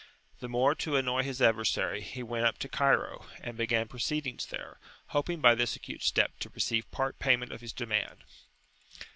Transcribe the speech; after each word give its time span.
The 0.39 0.49
more 0.49 0.73
to 0.73 0.95
annoy 0.95 1.21
his 1.21 1.43
adversary, 1.43 2.01
he 2.01 2.23
went 2.23 2.47
up 2.47 2.57
to 2.57 2.67
Cairo, 2.67 3.27
and 3.39 3.55
began 3.55 3.87
proceedings 3.87 4.47
there, 4.47 4.79
hoping 5.09 5.41
by 5.41 5.53
this 5.53 5.75
acute 5.75 6.01
step 6.01 6.39
to 6.39 6.49
receive 6.49 6.89
part 6.89 7.19
payment 7.19 7.51
of 7.51 7.61
his 7.61 7.71
demand. 7.71 8.23